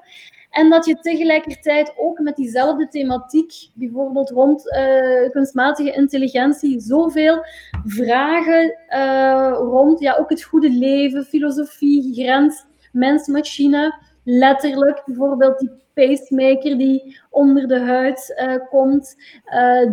[0.49, 7.45] En dat je tegelijkertijd ook met diezelfde thematiek, bijvoorbeeld rond uh, kunstmatige intelligentie, zoveel
[7.85, 16.77] vragen uh, rond ja, ook het goede leven, filosofie, grens, mens-machine, letterlijk bijvoorbeeld die pacemaker
[16.77, 19.15] die onder de huid uh, komt,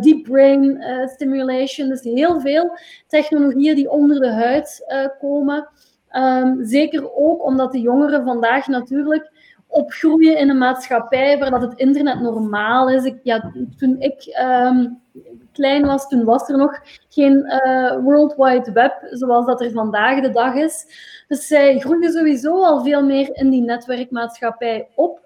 [0.00, 4.84] deep brain stimulation, dus heel veel technologieën die onder de huid
[5.18, 5.68] komen.
[6.16, 9.32] Um, zeker ook omdat de jongeren vandaag natuurlijk
[9.74, 13.04] opgroeien in een maatschappij waar dat het internet normaal is.
[13.04, 15.00] Ik, ja, toen ik um,
[15.52, 20.20] klein was, toen was er nog geen uh, World Wide Web zoals dat er vandaag
[20.20, 20.86] de dag is.
[21.28, 25.23] Dus zij groeien sowieso al veel meer in die netwerkmaatschappij op.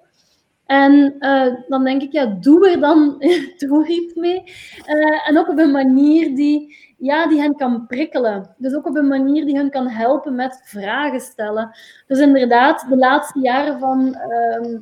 [0.69, 3.17] En uh, dan denk ik, ja, doe er dan
[3.59, 4.43] er iets mee.
[4.87, 8.55] Uh, en ook op een manier die ja, die hen kan prikkelen.
[8.59, 11.71] Dus ook op een manier die hen kan helpen met vragen stellen.
[12.07, 14.81] Dus inderdaad, de laatste jaren van, het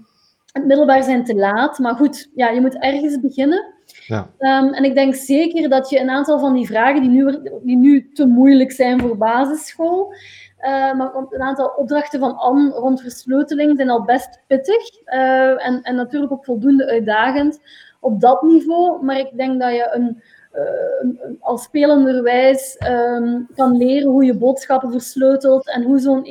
[0.64, 1.78] middelbaar zijn te laat.
[1.78, 3.74] Maar goed, ja, je moet ergens beginnen.
[4.06, 4.30] Ja.
[4.38, 7.76] Ehm, en ik denk zeker dat je een aantal van die vragen die nu, die
[7.76, 10.14] nu te moeilijk zijn voor basisschool,
[10.60, 15.82] uh, maar een aantal opdrachten van Anne rond versleuteling zijn al best pittig uh, en,
[15.82, 17.60] en natuurlijk ook voldoende uitdagend
[18.00, 19.04] op dat niveau.
[19.04, 20.22] Maar ik denk dat je een,
[20.54, 26.24] uh, een als spelenderwijs um, kan leren hoe je boodschappen versleutelt en hoe zo'n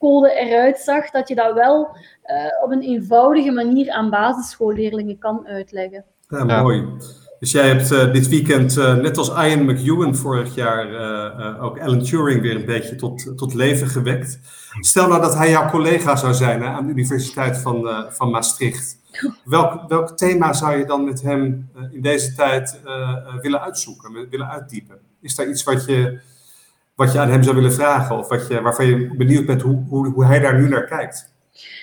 [0.00, 1.96] enigma-code eruit zag, dat je dat wel
[2.64, 6.04] op een eenvoudige manier aan basisschoolleerlingen kan uitleggen.
[6.28, 6.84] Ja, mooi.
[7.38, 12.02] Dus jij hebt uh, dit weekend, uh, net als Ian McEwan vorig jaar, ook Alan
[12.02, 14.38] Turing weer een beetje tot, tot leven gewekt.
[14.80, 18.98] Stel nou dat hij jouw collega zou zijn aan de Universiteit van, van Maastricht.
[19.44, 22.80] Welk, welk thema zou je dan met hem in deze tijd
[23.40, 24.98] willen uitzoeken, willen uitdiepen?
[25.20, 26.20] Is daar iets wat je,
[26.96, 29.84] wat je aan hem zou willen vragen of wat je, waarvan je benieuwd bent hoe,
[29.88, 31.34] hoe, hoe hij daar nu naar kijkt?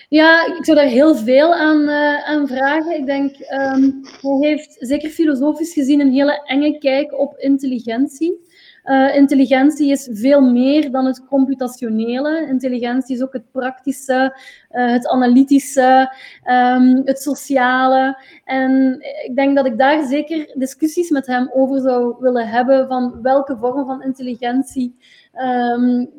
[0.09, 2.97] Ja, ik zou daar heel veel aan, uh, aan vragen.
[2.97, 8.51] Ik denk, um, hij heeft zeker filosofisch gezien een hele enge kijk op intelligentie.
[8.85, 12.47] Uh, intelligentie is veel meer dan het computationele.
[12.47, 14.37] Intelligentie is ook het praktische,
[14.71, 16.15] uh, het analytische,
[16.45, 18.17] um, het sociale.
[18.43, 23.21] En ik denk dat ik daar zeker discussies met hem over zou willen hebben van
[23.21, 24.95] welke vorm van intelligentie
[25.35, 26.09] um,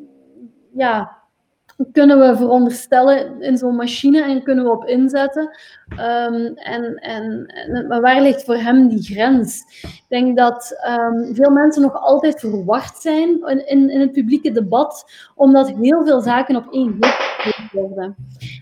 [0.73, 1.17] ja,
[1.91, 5.49] kunnen we veronderstellen in zo'n machine en kunnen we op inzetten.
[5.91, 7.45] Um, en, en,
[7.87, 9.63] maar waar ligt voor hem die grens?
[9.81, 15.11] Ik denk dat um, veel mensen nog altijd verwacht zijn in, in, het publieke debat,
[15.35, 18.15] omdat heel veel zaken op één hoop worden.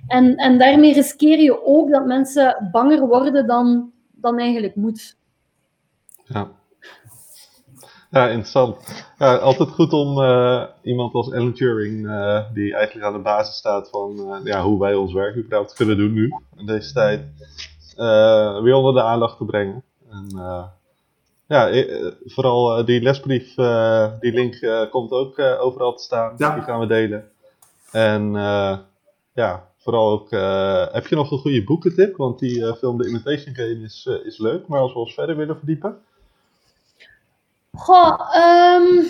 [0.07, 5.17] En, en daarmee riskeer je ook dat mensen banger worden dan, dan eigenlijk moet.
[6.23, 6.51] Ja.
[8.13, 9.05] Ja, interessant.
[9.17, 13.55] Ja, altijd goed om uh, iemand als Alan Turing, uh, die eigenlijk aan de basis
[13.55, 17.21] staat van uh, ja, hoe wij ons werk überhaupt kunnen doen nu, in deze tijd,
[18.63, 19.83] weer onder de aandacht te brengen.
[20.09, 20.27] En
[21.47, 21.71] ja,
[22.25, 23.55] vooral die lesbrief,
[24.19, 26.33] die link komt ook overal te staan.
[26.37, 26.53] Ja.
[26.53, 27.29] Die gaan we delen.
[27.91, 28.31] En
[29.33, 30.29] ja, vooral ook,
[30.93, 32.15] heb je nog een goede boekentip?
[32.15, 35.57] Want die film The Imitation Game is, is leuk, maar als we ons verder willen
[35.57, 35.97] verdiepen.
[37.73, 39.05] Um,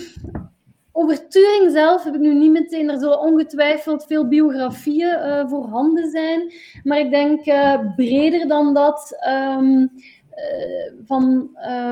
[0.91, 2.89] over Turing zelf heb ik nu niet meteen.
[2.89, 6.53] Er zullen ongetwijfeld veel biografieën uh, voorhanden zijn.
[6.83, 9.23] Maar ik denk uh, breder dan dat.
[9.27, 9.91] Um,
[10.35, 11.49] uh, van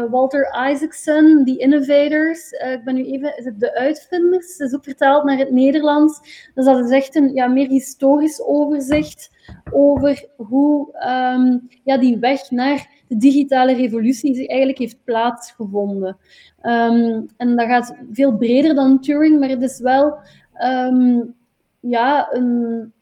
[0.10, 2.52] Walter Isaacson, The Innovators.
[2.52, 4.58] ik ben nu even, is het De Uitvinders?
[4.58, 6.20] Dat is ook vertaald naar het Nederlands.
[6.54, 9.30] Dus dat is echt een ja, meer historisch overzicht
[9.72, 10.88] over hoe
[11.36, 16.18] um, ja, die weg naar de digitale revolutie eigenlijk heeft plaatsgevonden.
[16.64, 20.18] Um, en dat gaat veel breder dan Turing, maar het is wel
[20.64, 21.36] um,
[21.80, 22.94] ja, een,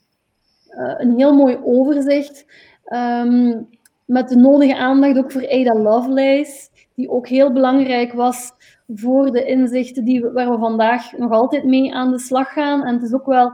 [0.71, 2.45] uh, een heel mooi overzicht.
[4.05, 8.51] Met de nodige aandacht ook voor Ada Lovelace, die ook heel belangrijk was
[8.93, 12.85] voor de inzichten die we, waar we vandaag nog altijd mee aan de slag gaan.
[12.85, 13.51] En het is ook wel,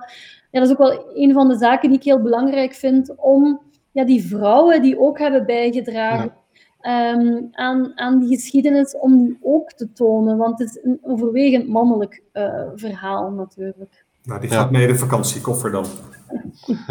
[0.55, 3.61] ja, dat is ook wel een van de zaken die ik heel belangrijk vind om
[3.91, 6.25] ja, die vrouwen die ook hebben bijgedragen.
[6.25, 6.43] Ja
[6.85, 10.37] um, aan, aan die geschiedenis om die ook te tonen.
[10.37, 14.05] Want het is een overwegend mannelijk uh, verhaal natuurlijk.
[14.23, 14.77] Nou, die gaat ja.
[14.77, 15.85] mee de vakantiekoffer dan.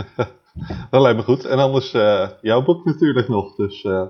[0.90, 1.44] dat lijkt me goed.
[1.44, 3.54] En anders uh, jouw boek natuurlijk nog.
[3.54, 4.02] Dus uh,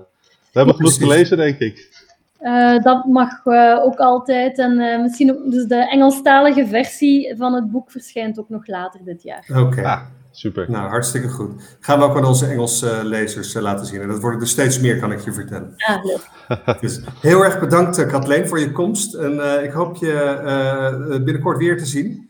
[0.51, 2.04] we hebben genoeg te lezen, denk ik.
[2.41, 4.59] Uh, dat mag uh, ook altijd.
[4.59, 8.99] En uh, misschien ook, dus de Engelstalige versie van het boek verschijnt ook nog later
[9.03, 9.45] dit jaar.
[9.49, 9.59] Oké.
[9.59, 9.83] Okay.
[9.83, 10.71] Ah, super.
[10.71, 11.77] Nou, hartstikke goed.
[11.79, 14.01] Gaan we ook aan onze Engelse lezers laten zien.
[14.01, 15.73] En dat worden er steeds meer, kan ik je vertellen.
[15.77, 16.29] Ah, leuk.
[16.81, 19.13] dus heel erg bedankt, Kathleen, voor je komst.
[19.13, 22.29] En ik hoop je binnenkort weer te zien.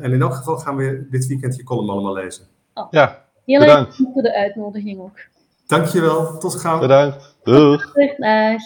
[0.00, 2.44] en in elk geval gaan we dit weekend je column allemaal lezen.
[2.74, 2.86] Oh.
[2.90, 3.98] Ja, Heel bedankt.
[3.98, 5.18] erg voor de uitnodiging ook.
[5.66, 6.38] Dankjewel.
[6.38, 6.78] Tot gauw.
[6.78, 7.36] Bedankt.
[7.42, 7.92] Doeg.
[7.92, 8.60] Dag.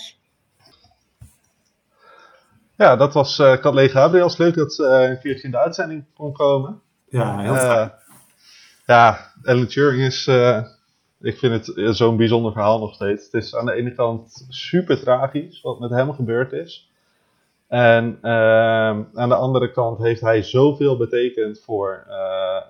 [2.77, 4.37] Ja, dat was uh, Kathleen Gabriels.
[4.37, 6.81] Leuk dat ze uh, een keertje in de uitzending kon komen.
[7.09, 7.79] Ja, heel fijn.
[7.79, 7.95] Uh,
[8.87, 10.27] ja, Alan Turing is,
[11.21, 13.25] ik vind het zo'n bijzonder verhaal nog steeds.
[13.25, 16.91] Het is aan de ene kant super tragisch wat met hem gebeurd is.
[17.69, 22.07] En aan de andere kant heeft hij zoveel betekend voor,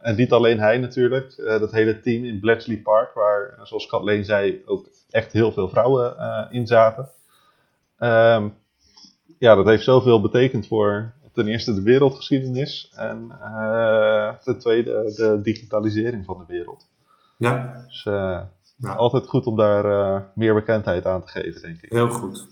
[0.03, 4.63] en niet alleen hij natuurlijk, dat hele team in Bletchley Park, waar, zoals Kathleen zei,
[4.67, 6.17] ook echt heel veel vrouwen
[6.51, 7.09] in zaten.
[7.99, 8.55] Um,
[9.39, 15.41] ja, dat heeft zoveel betekend voor ten eerste de wereldgeschiedenis en uh, ten tweede de
[15.43, 16.89] digitalisering van de wereld.
[17.39, 17.85] Ja.
[17.87, 18.41] Dus uh,
[18.77, 18.95] ja.
[18.95, 21.91] altijd goed om daar uh, meer bekendheid aan te geven, denk ik.
[21.91, 22.47] Heel goed.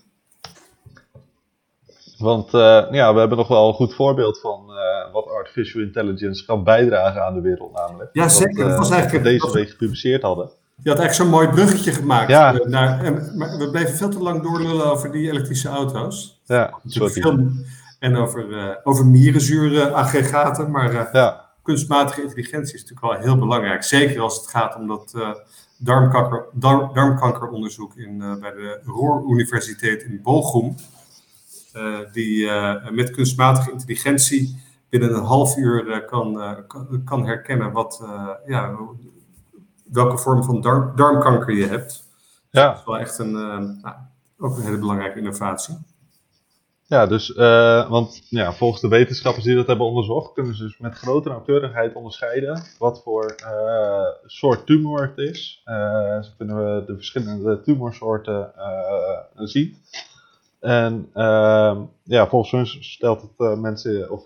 [2.18, 2.50] Want
[2.90, 4.66] ja, we hebben nog wel een goed voorbeeld van
[5.12, 8.10] wat artificial intelligence kan bijdragen aan de wereld namelijk.
[8.12, 8.68] Ja, zeker.
[8.68, 10.50] Dat, was eigenlijk deze week gepubliceerd hadden.
[10.82, 12.28] Je had echt zo'n mooi bruggetje gemaakt.
[12.28, 12.54] Ja.
[12.54, 16.40] eh, Naar, en, maar we bleven veel te lang doorlullen over die elektrische auto's.
[16.44, 17.52] Ja, sorry.
[17.98, 20.70] en over, eh over mierenzuuraggregaten.
[20.70, 23.82] Maar eh, Ja, kunstmatige intelligentie is natuurlijk wel heel belangrijk.
[23.82, 25.14] Zeker als het gaat om dat
[25.78, 30.74] darmkanker, dar- darmkankeronderzoek in, bij de Roer Universiteit in Bochum.
[32.12, 32.50] Die
[32.90, 38.04] met kunstmatige intelligentie binnen een half uur kan, kan, kan herkennen wat,
[38.46, 38.76] ja,
[39.94, 42.04] welke vorm van darm, darmkanker je hebt.
[42.50, 42.68] ja.
[42.68, 43.94] Dat is wel echt een, eh, nou,
[44.38, 45.78] ook een hele belangrijke innovatie.
[46.87, 50.78] Ja, dus, eh, want ja, volgens de wetenschappers die dat hebben onderzocht, kunnen ze dus
[50.78, 55.62] met grote nauwkeurigheid onderscheiden wat voor eh, soort tumor het is.
[56.22, 58.52] Zo kunnen we de verschillende tumorsoorten
[59.35, 59.76] zien.
[60.61, 64.24] En ehm, ja, volgens hun stelt het mensen, of,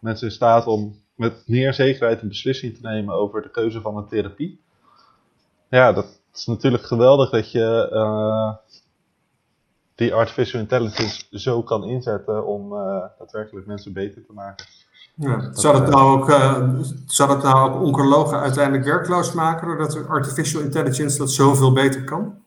[0.00, 3.96] mensen in staat om met meer zekerheid een beslissing te nemen over de keuze van
[3.96, 4.61] een therapie.
[5.72, 8.54] Ja, dat is natuurlijk geweldig dat je eh,
[9.94, 14.66] die artificial intelligence zo kan inzetten om eh, daadwerkelijk mensen beter te maken.
[15.14, 15.52] Ja.
[15.52, 16.68] Zou, dat nou ook, eh,
[17.06, 22.42] zou dat nou ook oncologen uiteindelijk werkloos maken doordat artificial intelligence dat zoveel beter kan?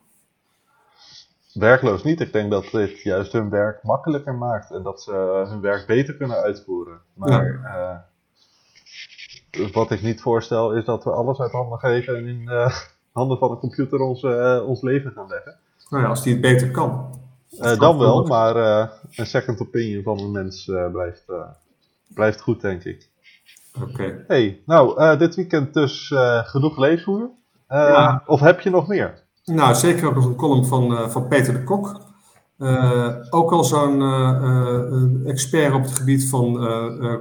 [1.54, 2.22] Werkloos niet.
[2.22, 6.16] Ik denk dat dit juist hun werk makkelijker maakt en dat ze hun werk beter
[6.16, 7.00] kunnen uitvoeren.
[7.14, 8.10] Maar
[9.72, 12.50] wat ik niet voorstel is dat we alles uit handen geven en in
[13.16, 15.56] handen van een computer ons, eh, ons leven gaan leggen.
[15.90, 17.20] Nou ja, als die het beter kan.
[17.60, 21.26] Eh, dan wel, maar eh, een second opinion van een mens blijft,
[22.14, 23.10] blijft goed, denk ik.
[23.82, 24.24] Oké.
[24.28, 26.14] Hey, nou, dit weekend dus
[26.46, 27.30] genoeg leesvoer.
[27.68, 28.24] Ja.
[28.26, 29.24] Of heb je nog meer?
[29.46, 32.02] Nou, zeker ook nog een column van, van Peter de Kok.
[33.30, 34.02] Ook al zo'n
[35.26, 36.68] expert op het gebied van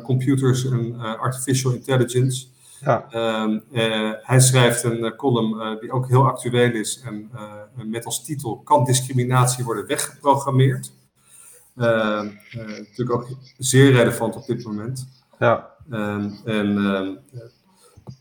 [0.03, 2.47] computers en artificial intelligence.
[2.85, 7.31] Ja, Ehm, eh, hij schrijft een eh, column eh, die ook heel actueel is en
[7.87, 10.93] met als titel Kan discriminatie worden weggeprogrammeerd?
[11.77, 15.09] Ehm, eh, natuurlijk ook zeer relevant op dit moment.
[15.39, 17.19] ja, Ehm, en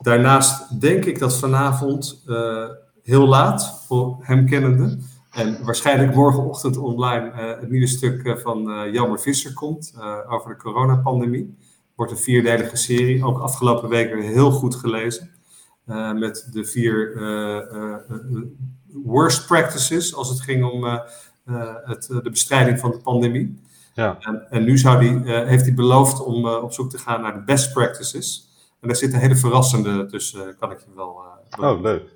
[0.02, 2.24] daarnaast denk ik dat vanavond
[3.04, 4.98] heel laat, voor hem kennende,
[5.32, 9.94] en waarschijnlijk morgenochtend online eh, het nieuwe stuk van Jelmer Visser komt
[10.30, 11.58] over de coronapandemie.
[11.96, 15.34] Wordt een vierdelige serie, ook afgelopen weken heel goed gelezen.
[15.86, 17.98] Eh, met de vier eh, eh,
[18.94, 20.84] worst practices als het ging om
[21.84, 23.62] het, de bestrijding van de pandemie.
[23.94, 24.18] ja.
[24.20, 27.44] En, en nu zou die, heeft hij beloofd om op zoek te gaan naar de
[27.44, 28.50] best practices.
[28.82, 31.22] En daar zitten hele verrassende tussen, kan ik je wel.
[31.60, 32.16] Oh, leuk.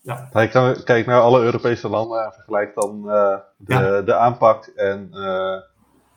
[0.00, 0.28] Ja.
[0.32, 4.02] Hij kan, kijkt naar alle Europese landen en vergelijkt dan de, Ja.
[4.02, 4.66] de aanpak.
[4.66, 5.10] En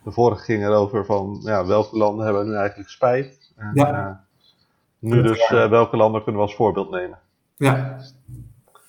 [0.03, 3.51] de vorige ging erover van ja, welke landen hebben nu eigenlijk spijt.
[3.55, 4.07] En, Ja.
[4.07, 4.15] eh,
[4.99, 7.19] nu dus eh, welke landen kunnen we als voorbeeld nemen.
[7.57, 7.97] ja.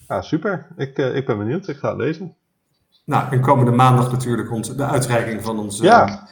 [0.09, 0.66] Ja, super.
[0.77, 1.68] Ik, eh, ik ben benieuwd.
[1.68, 2.35] Ik ga het lezen.
[3.05, 6.29] Nou, en komende maandag natuurlijk onze, de uitreiking van onze Ja.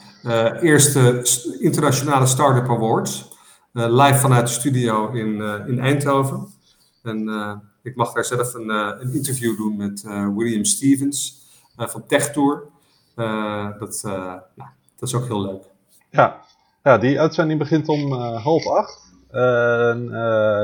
[0.61, 3.29] eerste st- internationale Startup Awards.
[3.73, 6.47] Eh, live vanuit de studio in, in Eindhoven.
[7.03, 7.29] En
[7.83, 10.03] ik mag daar zelf een, een interview doen met
[10.37, 12.62] William Stevens van TechTour.
[13.20, 14.35] Eh dat, eh,
[14.98, 15.62] dat is ook heel leuk.
[16.11, 16.40] Ja.
[16.83, 19.09] ja, die uitzending begint om eh, half acht.
[19.30, 20.06] En,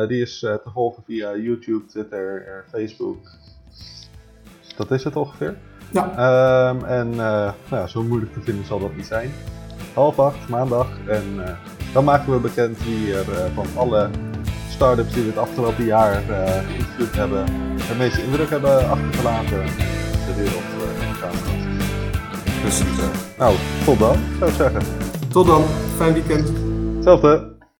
[0.09, 3.19] die is te volgen via YouTube, Twitter, Facebook.
[4.77, 5.57] Dat is het ongeveer.
[5.93, 9.33] Ja, Ehm, en nou ja, zo moeilijk te vinden zal dat niet zijn.
[9.95, 10.89] Half acht, maandag.
[11.07, 11.25] En
[11.93, 14.11] dan maken we bekend wie er van alle
[14.69, 16.23] start-ups die we het afgelopen jaar
[16.67, 19.71] geïnterviewd hebben, de meeste indruk hebben achtergelaten en
[20.27, 20.76] de wereld.
[22.67, 22.99] Precies.
[23.39, 24.81] Nou, tot dan, zou ik zeggen.
[25.29, 25.65] Tot dan,
[25.97, 26.53] fijn weekend.
[26.95, 27.56] Hetzelfde.